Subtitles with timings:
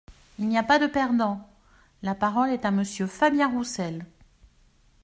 [0.39, 1.47] Il n’y a pas de perdant!
[2.01, 4.03] La parole est à Monsieur Fabien Roussel.